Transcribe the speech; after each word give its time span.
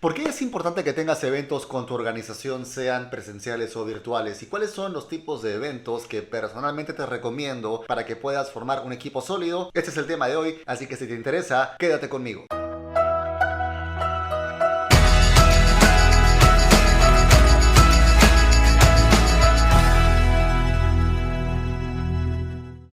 ¿Por 0.00 0.14
qué 0.14 0.28
es 0.28 0.42
importante 0.42 0.84
que 0.84 0.92
tengas 0.92 1.24
eventos 1.24 1.66
con 1.66 1.84
tu 1.84 1.94
organización, 1.94 2.66
sean 2.66 3.10
presenciales 3.10 3.74
o 3.74 3.84
virtuales? 3.84 4.40
¿Y 4.44 4.46
cuáles 4.46 4.70
son 4.70 4.92
los 4.92 5.08
tipos 5.08 5.42
de 5.42 5.54
eventos 5.54 6.06
que 6.06 6.22
personalmente 6.22 6.92
te 6.92 7.04
recomiendo 7.04 7.82
para 7.84 8.06
que 8.06 8.14
puedas 8.14 8.52
formar 8.52 8.86
un 8.86 8.92
equipo 8.92 9.20
sólido? 9.20 9.72
Este 9.74 9.90
es 9.90 9.96
el 9.96 10.06
tema 10.06 10.28
de 10.28 10.36
hoy, 10.36 10.60
así 10.66 10.86
que 10.86 10.94
si 10.94 11.08
te 11.08 11.14
interesa, 11.14 11.74
quédate 11.80 12.08
conmigo. 12.08 12.46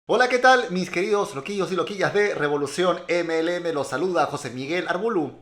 Hola, 0.06 0.28
¿qué 0.30 0.38
tal? 0.38 0.70
Mis 0.70 0.88
queridos 0.88 1.34
loquillos 1.34 1.70
y 1.70 1.76
loquillas 1.76 2.14
de 2.14 2.34
Revolución 2.34 2.96
MLM, 3.10 3.74
los 3.74 3.88
saluda 3.88 4.24
José 4.24 4.48
Miguel 4.48 4.88
Arbulu. 4.88 5.34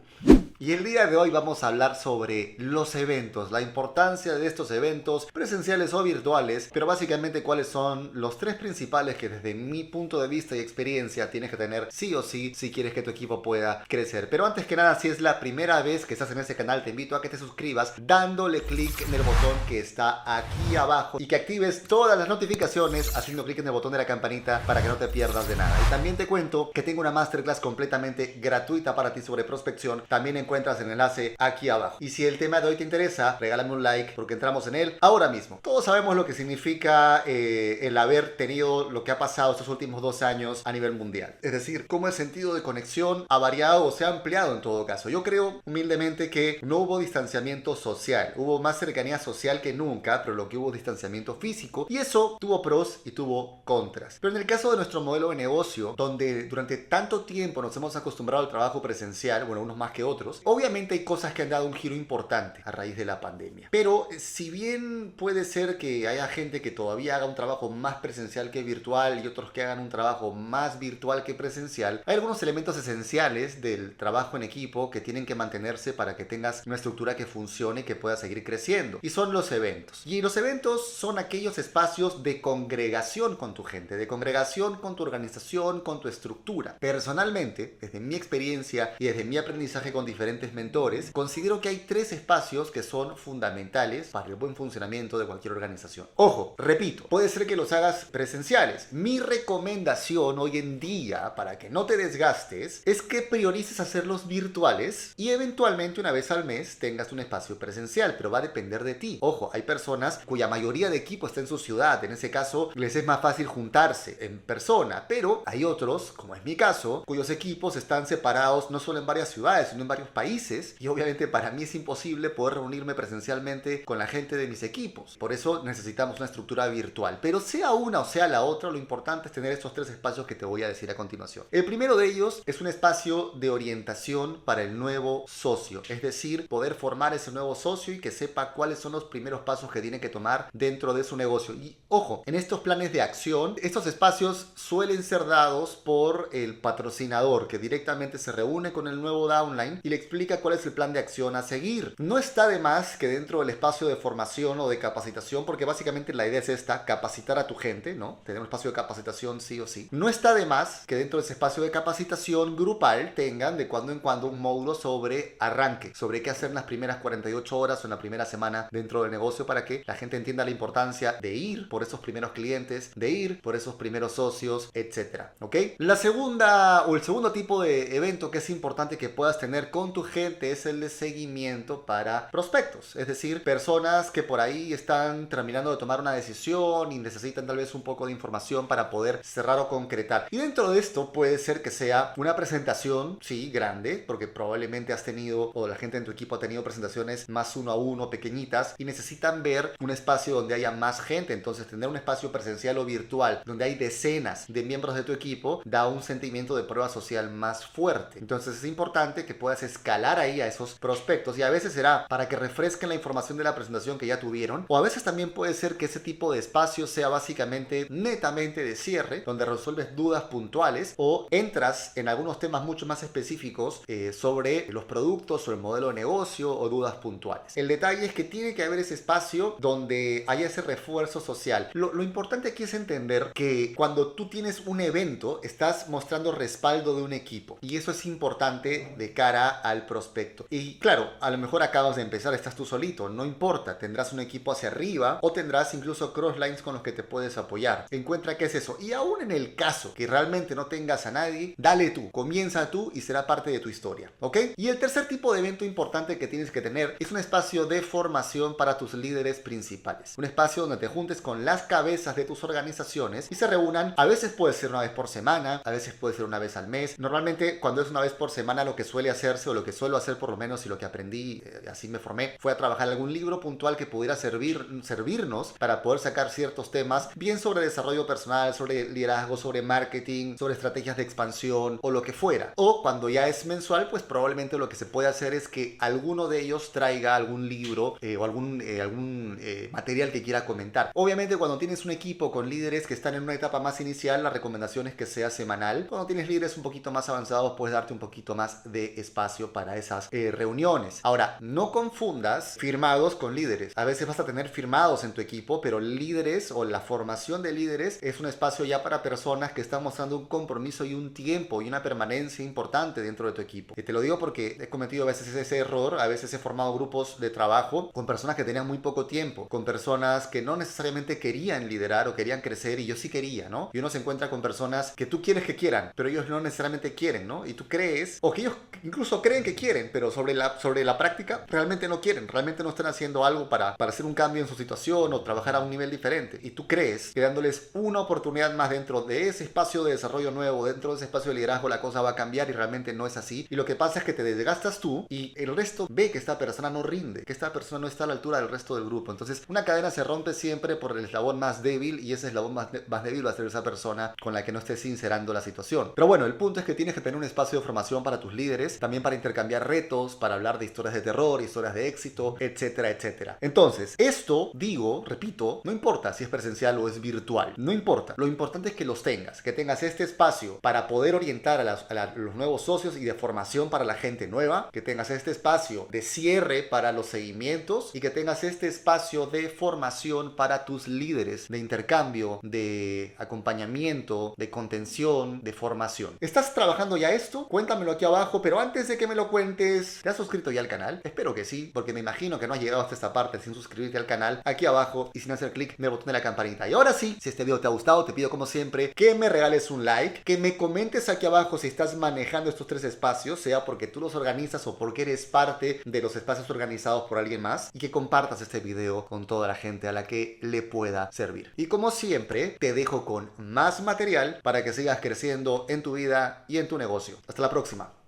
Y 0.63 0.71
el 0.71 0.85
día 0.85 1.09
de 1.09 1.17
hoy 1.17 1.31
vamos 1.31 1.65
a 1.65 1.67
hablar 1.67 1.97
sobre 1.97 2.55
los 2.57 2.95
eventos, 2.95 3.51
la 3.51 3.61
importancia 3.61 4.35
de 4.35 4.47
estos 4.47 4.71
eventos 4.71 5.27
presenciales 5.33 5.93
o 5.93 6.05
virtuales, 6.05 6.71
pero 6.73 6.87
básicamente 6.87 7.43
cuáles 7.43 7.67
son 7.67 8.13
los 8.15 8.39
tres 8.39 8.55
principales 8.55 9.17
que 9.17 9.29
desde 9.29 9.55
mi 9.55 9.83
punto 9.83 10.23
de 10.23 10.29
vista 10.29 10.55
y 10.55 10.61
experiencia 10.61 11.33
tienes 11.33 11.51
que 11.51 11.57
tener 11.57 11.89
sí 11.91 12.15
o 12.15 12.23
sí 12.23 12.53
si 12.55 12.71
quieres 12.71 12.93
que 12.93 13.03
tu 13.03 13.11
equipo 13.11 13.43
pueda 13.43 13.83
crecer. 13.89 14.31
Pero 14.31 14.47
antes 14.47 14.65
que 14.65 14.77
nada, 14.77 14.95
si 15.01 15.09
es 15.09 15.21
la 15.21 15.41
primera 15.41 15.83
vez 15.83 16.07
que 16.07 16.15
estás 16.15 16.31
en 16.31 16.39
este 16.39 16.55
canal, 16.55 16.85
te 16.85 16.91
invito 16.91 17.17
a 17.17 17.23
que 17.23 17.29
te 17.29 17.39
suscribas 17.39 17.95
dándole 18.07 18.63
clic 18.63 19.01
en 19.01 19.15
el 19.15 19.23
botón 19.23 19.57
que 19.69 19.81
está 19.81 20.23
aquí 20.25 20.77
abajo 20.77 21.19
y 21.21 21.27
que 21.27 21.35
actives 21.35 21.83
todas 21.89 22.17
las 22.17 22.29
notificaciones 22.29 23.17
haciendo 23.17 23.45
clic 23.45 23.59
en 23.59 23.67
el 23.67 23.73
botón 23.73 23.91
de 23.91 23.99
la 23.99 24.07
campanita 24.07 24.63
para 24.65 24.81
que 24.81 24.87
no 24.87 24.95
te 24.95 25.09
pierdas 25.09 25.49
de 25.49 25.57
nada. 25.57 25.77
Y 25.85 25.91
también 25.91 26.17
te 26.17 26.29
cuento 26.29 26.71
que 26.73 26.85
tengo 26.85 27.01
una 27.01 27.11
masterclass 27.11 27.59
completamente 27.59 28.39
gratuita 28.41 28.95
para 28.95 29.13
ti 29.13 29.23
sobre 29.23 29.43
prospección. 29.43 30.05
También 30.07 30.37
en 30.37 30.52
encuentras 30.53 30.81
el 30.83 30.91
enlace 30.91 31.35
aquí 31.39 31.71
abajo. 31.71 31.97
Y 31.99 32.11
si 32.11 32.27
el 32.27 32.39
tema 32.39 32.61
de 32.61 32.69
hoy 32.69 32.77
te 32.77 32.85
interesa, 32.85 33.39
regálame 33.41 33.73
un 33.73 33.83
like 33.83 34.13
porque 34.15 34.35
entramos 34.35 34.67
en 34.67 34.75
él 34.75 34.99
ahora 35.01 35.31
mismo. 35.31 35.61
Todos 35.63 35.87
sabemos 35.87 36.15
lo 36.15 36.27
que 36.27 36.35
significa 36.35 37.23
eh, 37.27 37.79
el 37.81 37.97
haber 37.97 38.37
tenido 38.37 38.91
lo 38.91 39.03
que 39.03 39.13
ha 39.13 39.19
pasado 39.19 39.53
estos 39.53 39.69
últimos 39.69 40.03
dos 40.03 40.21
años 40.21 40.61
a 40.67 40.73
nivel 40.73 40.93
mundial. 40.93 41.37
Es 41.41 41.53
decir, 41.53 41.87
cómo 41.87 42.07
el 42.07 42.13
sentido 42.13 42.55
de 42.55 42.63
conexión 42.63 43.25
ha 43.31 43.39
variado 43.39 43.87
o 43.87 43.93
se 43.93 44.05
ha 44.05 44.09
ampliado 44.09 44.55
en 44.55 44.61
todo 44.61 44.85
caso. 44.85 45.09
Yo 45.09 45.23
creo 45.23 45.63
humildemente 45.65 46.29
que 46.29 46.59
no 46.61 46.79
hubo 46.79 46.99
distanciamiento 46.99 47.75
social, 47.75 48.35
hubo 48.37 48.61
más 48.61 48.79
cercanía 48.79 49.19
social 49.19 49.63
que 49.63 49.73
nunca, 49.73 50.23
pero 50.23 50.37
lo 50.37 50.51
que 50.51 50.59
hubo 50.59 50.71
distanciamiento 50.71 51.37
físico 51.37 51.87
y 51.89 51.97
eso 51.97 52.37
tuvo 52.39 52.61
pros 52.61 53.01
y 53.07 53.13
tuvo 53.13 53.63
contras. 53.65 54.19
Pero 54.21 54.35
en 54.35 54.41
el 54.41 54.47
caso 54.47 54.71
de 54.71 54.77
nuestro 54.77 55.01
modelo 55.01 55.31
de 55.31 55.37
negocio, 55.37 55.95
donde 55.97 56.45
durante 56.45 56.77
tanto 56.77 57.23
tiempo 57.23 57.63
nos 57.63 57.75
hemos 57.75 57.97
acostumbrado 57.97 58.45
al 58.45 58.51
trabajo 58.51 58.83
presencial, 58.83 59.47
bueno, 59.47 59.63
unos 59.63 59.79
más 59.79 59.93
que 59.93 60.05
otros, 60.05 60.42
Obviamente 60.45 60.95
hay 60.95 61.05
cosas 61.05 61.33
que 61.33 61.43
han 61.43 61.51
dado 61.51 61.67
un 61.67 61.75
giro 61.75 61.95
importante 61.95 62.61
a 62.65 62.71
raíz 62.71 62.97
de 62.97 63.05
la 63.05 63.21
pandemia. 63.21 63.69
Pero 63.71 64.09
eh, 64.11 64.19
si 64.19 64.51
bien 64.51 65.13
puede 65.17 65.45
ser 65.45 65.79
que 65.79 66.09
haya 66.09 66.27
gente 66.29 66.61
que 66.61 66.71
todavía 66.71 67.17
haga 67.17 67.27
un 67.27 67.35
trabajo 67.35 67.71
más 67.71 67.97
presencial 67.97 68.51
que 68.51 68.63
virtual 68.63 69.23
y 69.23 69.27
otros 69.27 69.53
que 69.53 69.63
hagan 69.63 69.81
un 69.81 69.89
trabajo 69.89 70.33
más 70.33 70.79
virtual 70.79 71.25
que 71.25 71.35
presencial, 71.35 72.03
hay 72.07 72.15
algunos 72.15 72.43
elementos 72.43 72.77
esenciales 72.77 73.61
del 73.61 73.97
trabajo 73.97 74.37
en 74.37 74.43
equipo 74.43 74.91
que 74.91 75.01
tienen 75.01 75.27
que 75.27 75.35
mantenerse 75.35 75.93
para 75.93 76.17
que 76.17 76.25
tengas 76.25 76.63
una 76.67 76.77
estructura 76.77 77.17
que 77.17 77.27
funcione 77.27 77.81
y 77.81 77.85
que 77.85 77.97
pueda 77.97 78.17
seguir 78.17 78.45
creciendo. 78.45 78.99
Y 79.03 79.11
son 79.11 79.33
los 79.33 79.53
eventos. 79.53 80.03
Y 80.07 80.23
los 80.23 80.37
eventos 80.37 80.89
son 80.93 81.19
aquellos 81.19 81.59
espacios 81.59 82.23
de 82.23 82.41
congregación 82.41 83.37
con 83.37 83.55
tu 83.55 83.65
gente, 83.65 83.97
de 83.97 84.07
congregación 84.07 84.77
con 84.77 84.97
tu 84.97 85.03
organización, 85.03 85.81
con 85.81 86.01
tu 86.01 86.09
estructura. 86.09 86.77
Personalmente, 86.79 87.77
desde 87.81 88.01
mi 88.01 88.15
experiencia 88.15 88.95
y 88.99 89.07
desde 89.07 89.25
mi 89.25 89.37
aprendizaje 89.37 89.93
con 89.93 90.05
diferentes 90.05 90.22
mentores, 90.53 91.11
considero 91.13 91.61
que 91.61 91.69
hay 91.69 91.85
tres 91.89 92.13
espacios 92.13 92.71
que 92.71 92.83
son 92.83 93.17
fundamentales 93.17 94.09
para 94.09 94.29
el 94.29 94.37
buen 94.37 94.55
funcionamiento 94.55 95.19
de 95.19 95.27
cualquier 95.27 95.53
organización. 95.53 96.09
Ojo, 96.17 96.55
repito, 96.59 97.05
puede 97.09 97.29
ser 97.29 97.47
que 97.47 97.57
los 97.57 97.73
hagas 97.73 98.05
presenciales. 98.07 98.93
Mi 98.93 99.21
recomendación 99.21 100.39
hoy 100.39 100.59
en 100.59 100.79
día, 100.81 101.35
para 101.35 101.59
que 101.59 101.71
no 101.71 101.87
te 101.87 101.97
desgastes, 101.97 102.83
es 102.85 103.03
que 103.03 103.23
priorices 103.23 103.81
hacerlos 103.81 104.27
virtuales 104.27 105.13
y 105.17 105.31
eventualmente 105.31 106.01
una 106.01 106.13
vez 106.13 106.31
al 106.31 106.45
mes 106.45 106.79
tengas 106.79 107.13
un 107.13 107.21
espacio 107.21 107.59
presencial, 107.59 108.15
pero 108.17 108.31
va 108.31 108.39
a 108.39 108.43
depender 108.43 108.85
de 108.85 108.95
ti. 108.95 109.19
Ojo, 109.21 109.51
hay 109.53 109.63
personas 109.63 110.21
cuya 110.25 110.49
mayoría 110.49 110.91
de 110.91 110.97
equipo 110.97 111.27
está 111.27 111.41
en 111.41 111.47
su 111.47 111.59
ciudad, 111.59 112.03
en 112.05 112.13
ese 112.13 112.31
caso 112.31 112.71
les 112.75 112.97
es 112.97 113.05
más 113.05 113.21
fácil 113.21 113.47
juntarse 113.47 114.19
en 114.21 114.39
persona, 114.41 115.07
pero 115.09 115.43
hay 115.47 115.65
otros, 115.65 116.13
como 116.13 116.35
es 116.35 116.45
mi 116.45 116.57
caso, 116.57 117.03
cuyos 117.07 117.31
equipos 117.31 117.77
están 117.77 118.07
separados 118.07 118.71
no 118.71 118.79
solo 118.79 118.99
en 118.99 119.07
varias 119.07 119.31
ciudades, 119.31 119.69
sino 119.69 119.83
en 119.83 119.89
varios 119.89 120.09
países 120.13 120.77
y 120.79 120.89
obviamente 120.89 121.29
para 121.29 121.51
mí 121.51 121.65
es 121.65 121.75
imposible 121.75 122.31
poder 122.31 122.55
reunirme 122.55 122.95
presencialmente 122.95 123.85
con 123.85 123.99
la 123.99 124.07
gente 124.07 124.37
de 124.37 124.47
mis 124.47 124.63
equipos. 124.63 125.17
Por 125.19 125.33
eso 125.33 125.63
necesitamos 125.65 126.17
una 126.17 126.27
estructura 126.27 126.69
virtual. 126.69 127.19
Pero 127.21 127.41
sea 127.41 127.73
una 127.73 128.01
o 128.01 128.05
sea 128.05 128.29
la 128.29 128.43
otra, 128.43 128.71
lo 128.71 128.79
importante 128.79 129.29
es 129.29 129.35
tener 129.35 129.53
estos 129.53 129.75
tres 129.75 129.91
espacios 129.91 130.27
que 130.27 130.35
te 130.35 130.45
voy 130.45 130.63
a 130.63 130.69
decir 130.69 130.91
a 130.91 130.97
continuación. 130.97 131.47
El 131.51 131.65
primero 131.65 131.97
de 131.97 132.07
ellos 132.07 132.43
es 132.47 132.61
un 132.61 132.67
espacio 132.67 133.33
de 133.37 133.51
orientación 133.51 134.43
para 134.45 134.63
el 134.63 134.79
nuevo 134.79 135.25
socio, 135.29 135.83
es 135.89 136.03
decir, 136.03 136.49
poder 136.49 136.75
formar 136.75 137.15
ese 137.15 137.33
nuevo 137.33 137.55
socio 137.55 137.95
y 137.95 138.01
que 138.01 138.11
sepa 138.11 138.53
cuáles 138.53 138.79
son 138.79 138.93
los 138.93 139.05
primeros 139.05 139.41
pasos 139.41 139.71
que 139.71 139.81
tiene 139.81 140.01
que 140.01 140.09
tomar 140.09 140.49
dentro 140.53 140.95
de 140.95 141.05
su 141.05 141.17
negocio. 141.17 141.55
Y 141.55 141.77
ojo, 141.89 142.23
en 142.27 142.35
estos 142.35 142.61
planes 142.61 142.93
de 142.93 143.03
acción, 143.03 143.57
estos 143.63 143.87
espacios 143.87 144.49
suelen 144.55 145.03
ser 145.03 145.27
dados 145.27 145.77
por 145.77 146.29
el 146.33 146.61
patrocinador 146.61 147.49
que 147.49 147.59
directamente 147.59 148.19
se 148.19 148.33
reúne 148.33 148.73
con 148.73 148.89
el 148.89 149.01
nuevo 149.01 149.29
downline 149.29 149.81
y 149.83 149.89
le 149.89 149.97
explica 150.03 150.41
cuál 150.41 150.55
es 150.55 150.67
el 150.67 150.73
plan 150.73 150.93
de 150.93 150.99
acción 150.99 151.37
a 151.37 151.43
seguir. 151.43 151.95
No 151.99 152.19
está 152.19 152.49
de 152.49 152.59
más 152.59 152.97
que 152.97 153.09
dentro 153.09 153.41
del 153.41 153.51
espacio 153.51 153.89
de 153.89 153.97
formación 153.97 154.59
o 154.61 154.69
de 154.69 154.79
capacitación, 154.79 155.45
porque 155.45 155.65
básicamente 155.65 156.13
la 156.13 156.27
idea 156.27 156.41
es 156.41 156.49
esta, 156.49 156.85
capacitar 156.85 157.39
a 157.39 157.47
tu 157.47 157.55
gente, 157.55 157.95
¿no? 157.95 158.21
Tener 158.25 158.41
un 158.41 158.47
espacio 158.47 158.71
de 158.71 158.77
capacitación 158.77 159.41
sí 159.41 159.61
o 159.61 159.67
sí. 159.67 159.89
No 159.91 160.09
está 160.09 160.35
de 160.35 160.47
más 160.47 160.85
que 160.87 160.97
dentro 160.97 161.19
de 161.19 161.25
ese 161.25 161.35
espacio 161.35 161.63
de 161.63 161.71
capacitación 161.71 162.57
grupal 162.57 163.15
tengan 163.15 163.57
de 163.57 163.69
cuando 163.69 163.93
en 163.93 164.01
cuando 164.01 164.27
un 164.27 164.41
módulo 164.41 164.75
sobre 164.75 165.37
arranque, 165.39 165.95
sobre 165.95 166.23
qué 166.23 166.31
hacer 166.31 166.51
en 166.51 166.57
las 166.57 166.65
primeras 166.65 166.99
48 166.99 167.59
horas 167.59 167.83
o 167.83 167.87
en 167.87 167.91
la 167.91 167.99
primera 167.99 168.25
semana 168.25 168.69
dentro 168.71 169.03
del 169.03 169.11
negocio 169.11 169.47
para 169.47 169.65
que 169.65 169.83
la 169.87 169.95
gente 169.95 170.17
entienda 170.17 170.45
la 170.45 170.51
importancia 170.51 171.17
de 171.21 171.35
ir 171.35 171.69
por 171.69 171.83
esos 171.83 172.01
primeros 172.01 172.33
clientes, 172.33 172.91
de 172.95 173.11
ir 173.11 173.41
por 173.41 173.57
esos 173.57 173.77
primeros 173.77 174.13
socios, 174.13 174.71
etcétera, 174.75 175.35
¿ok? 175.41 175.57
La 175.79 175.97
segunda 175.97 176.87
o 176.87 176.97
el 176.97 177.03
segundo 177.03 177.33
tipo 177.33 177.63
de 177.63 177.97
evento 177.97 178.31
que 178.31 178.39
es 178.39 178.51
importante 178.51 178.99
que 178.99 179.09
puedas 179.09 179.39
tener 179.39 179.71
con 179.71 179.92
tu 179.93 180.03
gente 180.03 180.51
es 180.51 180.67
el 180.67 180.81
de 180.81 180.89
seguimiento 180.89 181.87
para 181.87 182.31
prospectos, 182.31 182.97
es 182.97 183.07
decir, 183.07 183.43
personas 183.45 184.11
que 184.11 184.23
por 184.23 184.41
ahí 184.41 184.73
están 184.73 185.29
terminando 185.29 185.71
de 185.71 185.77
tomar 185.77 186.01
una 186.01 186.13
decisión 186.13 186.93
y 186.93 186.99
necesitan 186.99 187.47
tal 187.47 187.57
vez 187.57 187.75
un 187.75 187.83
poco 187.83 188.07
de 188.07 188.13
información 188.13 188.69
para 188.69 188.91
poder 188.91 189.21
cerrar 189.25 189.59
o 189.59 189.69
concretar. 189.69 190.29
Y 190.31 190.39
dentro 190.39 190.71
de 190.71 190.79
esto 190.79 191.13
puede 191.13 191.39
ser 191.39 191.63
que 191.63 191.71
sea 191.71 192.15
una 192.17 192.37
presentación, 192.37 193.19
sí, 193.21 193.51
grande, 193.51 194.03
porque 194.07 194.29
probablemente 194.29 194.93
has 194.93 195.05
tenido 195.05 195.51
o 195.55 195.69
la 195.69 195.77
gente 195.77 195.97
en 195.97 196.05
tu 196.05 196.11
equipo 196.11 196.37
ha 196.37 196.41
tenido 196.41 196.65
presentaciones 196.65 197.29
más 197.29 197.57
uno 197.57 197.71
a 197.71 197.77
uno, 197.77 198.11
pequeñitas, 198.11 198.75
y 198.79 198.85
necesitan 198.85 199.43
ver 199.43 199.75
un 199.81 199.91
espacio 199.91 200.35
donde 200.35 200.55
haya 200.55 200.71
más 200.71 201.01
gente. 201.01 201.33
Entonces, 201.33 201.67
tener 201.67 201.89
un 201.89 201.97
espacio 201.97 202.33
presencial 202.33 202.79
o 202.79 202.85
virtual 202.85 203.43
donde 203.45 203.65
hay 203.65 203.75
decenas 203.75 204.45
de 204.49 204.63
miembros 204.63 204.95
de 204.95 205.03
tu 205.03 205.13
equipo 205.13 205.63
da 205.65 205.89
un 205.89 206.03
sentimiento 206.03 206.57
de 206.57 206.65
prueba 206.65 206.89
social 206.89 207.31
más 207.31 207.67
fuerte. 207.67 208.19
Entonces, 208.19 208.57
es 208.57 208.65
importante 208.65 209.25
que 209.25 209.35
puedas 209.35 209.63
escalar 209.83 210.21
ahí 210.21 210.41
a 210.41 210.47
esos 210.47 210.75
prospectos 210.75 211.37
y 211.37 211.43
a 211.43 211.51
veces 211.51 211.73
será 211.73 212.07
para 212.09 212.29
que 212.29 212.37
refresquen 212.37 212.89
la 212.89 212.95
información 212.95 213.37
de 213.37 213.43
la 213.43 213.57
presentación 213.57 213.99
que 213.99 214.07
ya 214.07 214.21
tuvieron 214.21 214.65
o 214.69 214.77
a 214.77 214.81
veces 214.81 215.03
también 215.03 215.31
puede 215.31 215.55
ser 215.55 215.77
que 215.77 215.87
ese 215.87 215.99
tipo 215.99 216.33
de 216.33 216.39
espacio 216.39 216.87
sea 216.87 217.09
básicamente 217.09 217.89
netamente 217.91 218.63
de 218.65 218.77
cierre 218.77 219.23
donde 219.27 219.45
resuelves 219.45 219.97
dudas 219.97 220.25
puntuales 220.25 220.95
o 220.99 221.27
entras 221.33 221.97
en 221.97 222.09
algunos 222.09 222.39
temas 222.39 222.63
mucho 222.63 222.87
más 222.87 223.03
específicos 223.03 223.83
eh, 223.89 224.13
sobre 224.13 224.71
los 224.71 224.85
productos 224.85 225.49
o 225.49 225.51
el 225.51 225.59
modelo 225.59 225.89
de 225.89 225.95
negocio 225.95 226.57
o 226.57 226.69
dudas 226.69 226.95
puntuales. 226.95 227.57
El 227.57 227.67
detalle 227.67 228.07
es 228.07 228.15
que 228.15 228.23
tiene 228.23 228.55
que 228.55 228.63
haber 228.63 228.79
ese 228.79 228.95
espacio 228.95 229.57
donde 229.59 230.25
haya 230.29 230.47
ese 230.47 230.63
refuerzo 230.63 231.21
social. 231.21 231.71
Lo, 231.73 231.93
lo 231.93 232.05
importante 232.05 232.51
aquí 232.51 232.63
es 232.63 232.75
entender 232.75 233.33
que 233.35 233.75
cuando 233.75 234.13
tú 234.13 234.29
tienes 234.29 234.61
un 234.65 234.81
evento 234.81 235.41
estás 235.43 235.89
mostrando 235.89 236.31
respaldo 236.31 236.95
de 236.95 237.03
un 237.03 237.13
equipo 237.13 237.59
y 237.61 237.77
eso 237.77 237.91
es 237.91 238.07
importante 238.07 238.95
de 238.97 239.13
cara 239.13 239.49
al 239.73 239.87
prospecto. 239.87 240.47
Y 240.51 240.79
claro, 240.79 241.11
a 241.21 241.31
lo 241.31 241.39
mejor 241.39 241.63
acabas 241.63 241.97
de 241.97 242.03
empezar, 242.03 242.35
estás 242.35 242.55
tú 242.55 242.65
solito, 242.65 243.09
no 243.09 243.25
importa, 243.25 243.79
tendrás 243.79 244.13
un 244.13 244.21
equipo 244.21 244.53
hacia 244.53 244.69
arriba 244.69 245.19
o 245.23 245.33
tendrás 245.33 245.75
incluso 245.75 246.13
crosslines 246.13 246.63
con 246.63 246.75
los 246.75 246.83
que 246.83 246.93
te 246.93 247.03
puedes 247.03 247.37
apoyar. 247.37 247.87
Encuentra 247.91 248.37
qué 248.37 248.47
es 248.47 248.55
eso. 248.55 248.77
Y 248.81 248.93
aún 248.93 249.23
en 249.23 249.31
el 249.31 249.55
caso 249.55 249.95
que 249.95 250.07
realmente 250.07 250.55
no 250.55 250.67
tengas 250.67 251.07
a 251.07 251.11
nadie, 251.11 251.55
dale 251.59 251.91
tú, 251.91 252.11
comienza 252.11 252.71
tú 252.71 252.91
y 252.95 253.01
será 253.01 253.27
parte 253.27 253.51
de 253.51 253.61
tu 253.61 253.69
historia, 253.69 254.13
¿ok? 254.21 254.39
Y 254.57 254.69
el 254.69 254.79
tercer 254.79 255.09
tipo 255.09 255.33
de 255.33 255.41
evento 255.41 255.65
importante 255.65 256.19
que 256.19 256.29
tienes 256.29 256.51
que 256.51 256.63
tener 256.63 256.97
es 256.99 257.11
un 257.11 257.19
espacio 257.19 257.67
de 257.67 257.83
formación 257.83 258.57
para 258.57 258.79
tus 258.79 258.95
líderes 258.95 259.39
principales. 259.41 260.15
Un 260.17 260.25
espacio 260.25 260.63
donde 260.63 260.77
te 260.77 260.89
juntes 260.89 261.21
con 261.21 261.45
las 261.45 261.63
cabezas 261.63 262.17
de 262.17 262.25
tus 262.25 262.45
organizaciones 262.45 263.29
y 263.31 263.35
se 263.35 263.47
reúnan. 263.47 263.95
A 263.97 264.07
veces 264.07 264.33
puede 264.33 264.55
ser 264.55 264.71
una 264.71 264.81
vez 264.81 264.91
por 264.91 265.09
semana, 265.09 265.63
a 265.65 265.71
veces 265.71 265.95
puede 265.95 266.15
ser 266.15 266.25
una 266.25 266.39
vez 266.39 266.57
al 266.57 266.69
mes. 266.69 266.99
Normalmente 266.99 267.61
cuando 267.61 267.83
es 267.83 267.91
una 267.91 268.01
vez 268.01 268.13
por 268.13 268.31
semana 268.31 268.65
lo 268.65 268.77
que 268.77 268.85
suele 268.85 269.11
hacerse 269.11 269.51
o 269.51 269.55
lo 269.55 269.62
que 269.65 269.73
suelo 269.73 269.97
hacer 269.97 270.19
por 270.19 270.31
lo 270.31 270.37
menos 270.37 270.65
y 270.67 270.69
lo 270.69 270.79
que 270.79 270.85
aprendí, 270.85 271.43
eh, 271.45 271.69
así 271.71 271.89
me 271.89 271.99
formé, 271.99 272.37
fue 272.39 272.53
a 272.53 272.57
trabajar 272.57 272.89
algún 272.89 273.13
libro 273.13 273.41
puntual 273.41 273.77
que 273.77 273.87
pudiera 273.87 274.17
servir, 274.17 274.67
servirnos 274.83 275.55
para 275.59 275.83
poder 275.83 276.01
sacar 276.01 276.31
ciertos 276.31 276.71
temas, 276.71 277.11
bien 277.15 277.39
sobre 277.39 277.63
desarrollo 277.63 278.07
personal, 278.07 278.55
sobre 278.55 278.89
liderazgo, 278.89 279.37
sobre 279.37 279.63
marketing, 279.63 280.37
sobre 280.37 280.55
estrategias 280.55 280.97
de 280.97 281.03
expansión 281.03 281.79
o 281.83 281.91
lo 281.91 282.03
que 282.03 282.13
fuera. 282.13 282.53
O 282.57 282.83
cuando 282.83 283.09
ya 283.09 283.29
es 283.29 283.47
mensual, 283.47 283.89
pues 283.91 284.03
probablemente 284.03 284.59
lo 284.59 284.69
que 284.69 284.77
se 284.77 284.87
puede 284.87 285.09
hacer 285.09 285.35
es 285.35 285.49
que 285.49 285.77
alguno 285.81 286.29
de 286.29 286.41
ellos 286.41 286.73
traiga 286.73 287.17
algún 287.17 287.49
libro 287.49 287.97
eh, 288.01 288.17
o 288.17 288.25
algún, 288.25 288.61
eh, 288.63 288.81
algún 288.81 289.39
material 289.71 290.13
que 290.13 290.23
quiera 290.23 290.45
comentar. 290.45 290.91
Obviamente 290.95 291.37
cuando 291.37 291.59
tienes 291.59 291.85
un 291.85 291.91
equipo 291.91 292.31
con 292.31 292.49
líderes 292.49 292.87
que 292.87 292.95
están 292.95 293.15
en 293.15 293.23
una 293.23 293.35
etapa 293.35 293.61
más 293.61 293.81
inicial, 293.81 294.23
la 294.23 294.31
recomendación 294.31 294.87
es 294.87 294.95
que 294.95 295.07
sea 295.07 295.31
semanal. 295.31 295.87
Cuando 295.89 296.07
tienes 296.07 296.29
líderes 296.29 296.57
un 296.57 296.63
poquito 296.63 296.91
más 296.91 297.09
avanzados, 297.09 297.55
puedes 297.57 297.73
darte 297.73 297.93
un 297.93 297.99
poquito 297.99 298.35
más 298.35 298.71
de 298.71 298.95
espacio 298.97 299.52
para 299.53 299.77
esas 299.77 300.09
reuniones. 300.11 301.01
Ahora, 301.03 301.37
no 301.41 301.73
confundas 301.73 302.57
firmados 302.59 303.15
con 303.15 303.35
líderes. 303.35 303.73
A 303.77 303.85
veces 303.85 304.07
vas 304.07 304.21
a 304.21 304.27
tener 304.27 304.49
firmados 304.49 305.05
en 305.05 305.13
tu 305.13 305.21
equipo, 305.21 305.61
pero 305.61 305.81
líderes 305.81 306.51
o 306.51 306.65
la 306.65 306.81
formación 306.81 307.43
de 307.43 307.53
líderes 307.53 307.99
es 308.03 308.21
un 308.21 308.27
espacio 308.27 308.65
ya 308.65 308.83
para 308.83 309.03
personas 309.03 309.53
que 309.53 309.61
están 309.61 309.83
mostrando 309.83 310.19
un 310.19 310.27
compromiso 310.27 310.85
y 310.85 310.95
un 310.95 311.15
tiempo 311.15 311.63
y 311.63 311.69
una 311.69 311.83
permanencia 311.83 312.45
importante 312.45 313.03
dentro 313.03 313.27
de 313.27 313.33
tu 313.33 313.41
equipo. 313.41 313.75
Y 313.77 313.83
te 313.83 313.93
lo 313.93 314.01
digo 314.01 314.19
porque 314.19 314.57
he 314.61 314.69
cometido 314.69 315.05
a 315.05 315.07
veces 315.07 315.35
ese 315.35 315.59
error, 315.59 315.99
a 315.99 316.07
veces 316.07 316.33
he 316.35 316.39
formado 316.39 316.75
grupos 316.75 317.19
de 317.21 317.31
trabajo 317.31 317.91
con 317.93 318.07
personas 318.07 318.37
que 318.37 318.45
tenían 318.45 318.67
muy 318.67 318.79
poco 318.79 319.07
tiempo, 319.07 319.49
con 319.49 319.65
personas 319.65 320.27
que 320.27 320.43
no 320.43 320.57
necesariamente 320.57 321.19
querían 321.19 321.69
liderar 321.69 322.09
o 322.09 322.15
querían 322.15 322.41
crecer 322.41 322.81
y 322.81 322.87
yo 322.87 322.97
sí 322.97 323.09
quería, 323.09 323.49
¿no? 323.49 323.71
Y 323.73 323.79
uno 323.79 323.91
se 323.91 323.99
encuentra 323.99 324.31
con 324.31 324.43
personas 324.43 324.93
que 324.93 325.07
tú 325.07 325.23
quieres 325.23 325.45
que 325.45 325.57
quieran, 325.57 325.93
pero 325.95 326.09
ellos 326.09 326.29
no 326.29 326.41
necesariamente 326.41 326.95
quieren, 326.95 327.27
¿no? 327.27 327.47
Y 327.47 327.55
tú 327.55 327.69
crees, 327.69 328.19
o 328.21 328.33
que 328.33 328.43
ellos 328.43 328.55
incluso 328.83 329.23
creen 329.23 329.32
que 329.41 329.55
quieren, 329.55 329.89
pero 329.93 330.11
sobre 330.11 330.35
la, 330.35 330.59
sobre 330.61 330.85
la 330.85 330.99
práctica 330.99 331.47
realmente 331.49 331.89
no 331.89 332.01
quieren, 332.01 332.29
realmente 332.29 332.63
no 332.63 332.69
están 332.69 332.87
haciendo 332.87 333.25
algo 333.25 333.49
para, 333.49 333.77
para 333.77 333.91
hacer 333.91 334.05
un 334.05 334.13
cambio 334.13 334.43
en 334.43 334.49
su 334.49 334.55
situación 334.55 335.13
o 335.13 335.23
trabajar 335.23 335.57
a 335.57 335.61
un 335.61 335.71
nivel 335.71 335.91
diferente. 335.91 336.39
Y 336.43 336.51
tú 336.51 336.67
crees 336.67 337.13
que 337.15 337.21
dándoles 337.21 337.71
una 337.73 338.01
oportunidad 338.01 338.55
más 338.55 338.69
dentro 338.71 339.03
de 339.03 339.29
ese 339.29 339.45
espacio 339.45 339.85
de 339.85 339.93
desarrollo 339.93 340.31
nuevo, 340.31 340.67
dentro 340.67 340.91
de 340.91 340.97
ese 340.97 341.07
espacio 341.07 341.31
de 341.31 341.37
liderazgo, 341.37 341.69
la 341.69 341.81
cosa 341.81 342.03
va 342.03 342.11
a 342.11 342.15
cambiar 342.15 342.51
y 342.51 342.53
realmente 342.53 342.93
no 342.93 343.07
es 343.07 343.17
así. 343.17 343.47
Y 343.49 343.57
lo 343.57 343.65
que 343.65 343.77
pasa 343.77 344.01
es 344.01 344.05
que 344.05 344.13
te 344.13 344.23
desgastas 344.23 344.79
tú 344.79 345.07
y 345.09 345.33
el 345.37 345.57
resto 345.57 345.87
ve 345.89 346.11
que 346.11 346.19
esta 346.19 346.39
persona 346.39 346.69
no 346.69 346.83
rinde, 346.83 347.23
que 347.25 347.33
esta 347.33 347.53
persona 347.53 347.81
no 347.81 347.87
está 347.87 348.05
a 348.05 348.09
la 348.09 348.13
altura 348.15 348.39
del 348.39 348.49
resto 348.49 348.75
del 348.75 348.85
grupo. 348.85 349.13
Entonces, 349.13 349.43
una 349.49 349.65
cadena 349.65 349.91
se 349.91 350.05
rompe 350.05 350.35
siempre 350.35 350.77
por 350.77 350.99
el 350.99 351.05
eslabón 351.05 351.39
más 351.39 351.63
débil 351.63 352.01
y 352.01 352.13
ese 352.13 352.29
eslabón 352.29 352.55
más, 352.55 352.69
más 352.89 353.05
débil 353.05 353.25
va 353.27 353.31
a 353.31 353.35
ser 353.35 353.47
esa 353.47 353.63
persona 353.63 354.15
con 354.21 354.35
la 354.35 354.45
que 354.45 354.53
no 354.53 354.59
estés 354.59 354.81
sincerando 354.81 355.33
la 355.33 355.41
situación. 355.41 355.93
Pero 355.95 356.07
bueno, 356.07 356.27
el 356.27 356.35
punto 356.35 356.61
es 356.61 356.67
que 356.67 356.75
tienes 356.75 356.95
que 356.95 357.01
tener 357.01 357.17
un 357.17 357.25
espacio 357.25 357.61
de 357.61 357.65
formación 357.65 358.03
para 358.03 358.21
tus 358.21 358.35
líderes, 358.35 358.79
también 358.79 359.03
para 359.03 359.17
intercambiar 359.23 359.69
retos, 359.69 360.17
para 360.17 360.35
hablar 360.35 360.59
de 360.59 360.65
historias 360.65 360.95
de 360.95 361.01
terror, 361.01 361.41
historias 361.41 361.75
de 361.75 361.87
éxito, 361.87 362.35
etcétera, 362.41 362.91
etcétera. 362.91 363.39
Entonces, 363.41 363.95
esto, 363.99 364.51
digo, 364.53 365.05
repito, 365.07 365.61
no 365.65 365.71
importa 365.71 366.13
si 366.13 366.25
es 366.25 366.31
presencial 366.31 366.77
o 366.79 366.89
es 366.89 367.01
virtual, 367.01 367.55
no 367.57 367.73
importa. 367.73 368.15
Lo 368.17 368.27
importante 368.27 368.71
es 368.71 368.75
que 368.75 368.85
los 368.85 369.05
tengas, 369.05 369.41
que 369.43 369.53
tengas 369.53 369.85
este 369.85 370.03
espacio 370.03 370.59
para 370.61 370.89
poder 370.89 371.15
orientar 371.15 371.61
a, 371.61 372.13
los 372.17 372.35
nuevos 372.35 372.63
socios 372.63 372.97
y 372.97 373.05
de 373.05 373.15
formación 373.15 373.71
para 373.71 373.85
la 373.85 373.95
gente 373.95 374.27
nueva, 374.27 374.69
que 374.73 374.83
tengas 374.83 375.11
este 375.11 375.31
espacio 375.31 375.87
de 375.91 376.03
cierre 376.03 376.65
para 376.65 376.91
los 376.91 377.07
seguimientos 377.07 377.91
y 377.95 378.01
que 378.01 378.11
tengas 378.11 378.43
este 378.43 378.67
espacio 378.67 379.27
de 379.27 379.49
formación 379.49 380.35
para 380.35 380.65
tus 380.65 380.89
líderes, 380.89 381.49
de 381.49 381.59
intercambio, 381.59 382.41
de 382.43 383.15
acompañamiento, 383.19 384.35
de 384.37 384.51
contención, 384.51 385.43
de 385.43 385.53
formación. 385.53 386.17
¿Estás 386.21 386.55
trabajando 386.55 386.97
ya 386.97 387.13
esto? 387.13 387.47
Cuéntamelo 387.47 387.93
aquí 387.93 388.05
abajo, 388.05 388.43
pero 388.43 388.59
antes 388.59 388.89
de 388.89 388.99
que 388.99 389.07
me 389.13 389.17
lo 389.17 389.29
cuentes, 389.29 390.01
¿te 390.03 390.09
has 390.09 390.17
suscrito 390.17 390.51
ya 390.51 390.63
al 390.63 390.69
canal? 390.69 391.03
Espero 391.05 391.35
que 391.35 391.45
sí, 391.45 391.71
porque 391.75 391.93
me 391.93 392.01
imagino 392.01 392.39
que 392.39 392.47
no 392.47 392.55
has 392.55 392.63
llegado 392.63 392.81
hasta 392.81 392.95
esta 392.95 393.13
parte 393.13 393.39
sin 393.39 393.53
suscribirte 393.53 393.99
al 393.99 394.07
canal 394.07 394.41
aquí 394.47 394.65
abajo 394.65 395.11
y 395.13 395.21
sin 395.21 395.33
hacer 395.33 395.53
clic 395.53 395.79
en 395.79 395.85
el 395.85 395.91
botón 395.91 396.07
de 396.07 396.15
la 396.15 396.23
campanita. 396.23 396.67
Y 396.67 396.73
ahora 396.73 396.95
sí, 396.95 397.19
si 397.21 397.29
este 397.29 397.45
video 397.45 397.61
te 397.61 397.67
ha 397.67 397.71
gustado, 397.71 398.07
te 398.07 398.15
pido 398.15 398.31
como 398.31 398.47
siempre 398.47 398.95
que 398.95 399.15
me 399.15 399.29
regales 399.29 399.71
un 399.71 399.85
like, 399.85 400.23
que 400.23 400.39
me 400.39 400.57
comentes 400.57 401.11
aquí 401.11 401.27
abajo 401.27 401.59
si 401.59 401.67
estás 401.67 401.95
manejando 401.95 402.49
estos 402.49 402.67
tres 402.67 402.85
espacios, 402.85 403.39
sea 403.39 403.67
porque 403.67 403.87
tú 403.87 404.01
los 404.01 404.15
organizas 404.15 404.67
o 404.67 404.79
porque 404.79 405.03
eres 405.03 405.27
parte 405.27 405.83
de 405.85 406.01
los 406.01 406.17
espacios 406.17 406.49
organizados 406.49 407.03
por 407.07 407.19
alguien 407.19 407.43
más 407.43 407.69
y 407.75 407.81
que 407.81 407.91
compartas 407.91 408.41
este 408.41 408.61
video 408.61 409.05
con 409.05 409.27
toda 409.27 409.47
la 409.47 409.57
gente 409.57 409.89
a 409.89 409.93
la 409.93 410.07
que 410.07 410.39
le 410.41 410.63
pueda 410.63 411.13
servir. 411.13 411.53
Y 411.59 411.67
como 411.67 411.91
siempre, 411.91 412.57
te 412.59 412.73
dejo 412.73 413.05
con 413.05 413.31
más 413.37 413.83
material 413.83 414.41
para 414.43 414.65
que 414.65 414.73
sigas 414.73 415.01
creciendo 415.03 415.67
en 415.69 415.83
tu 415.83 415.93
vida 415.93 416.47
y 416.49 416.57
en 416.57 416.67
tu 416.67 416.79
negocio. 416.79 417.19
Hasta 417.29 417.43
la 417.43 417.51
próxima. 417.51 418.02